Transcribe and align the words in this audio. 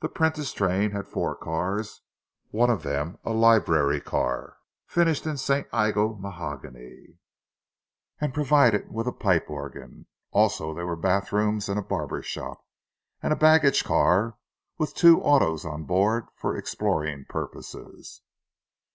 The 0.00 0.08
Prentice 0.08 0.54
train 0.54 0.92
had 0.92 1.06
four 1.06 1.36
cars, 1.36 2.00
one 2.50 2.70
of 2.70 2.84
them 2.84 3.18
a 3.22 3.34
"library 3.34 4.00
car," 4.00 4.56
finished 4.86 5.26
in 5.26 5.36
St. 5.36 5.66
Iago 5.74 6.14
mahogany, 6.14 7.18
and 8.18 8.32
provided 8.32 8.90
with 8.90 9.06
a 9.06 9.12
pipe 9.12 9.50
organ. 9.50 10.06
Also 10.30 10.72
there 10.72 10.86
were 10.86 10.96
bath 10.96 11.32
rooms 11.34 11.68
and 11.68 11.78
a 11.78 11.82
barber 11.82 12.22
shop, 12.22 12.64
and 13.22 13.30
a 13.30 13.36
baggage 13.36 13.84
car 13.84 14.38
with 14.78 14.94
two 14.94 15.20
autos 15.20 15.66
on 15.66 15.84
board 15.84 16.28
for 16.34 16.56
exploring 16.56 17.26
purposes. 17.28 18.22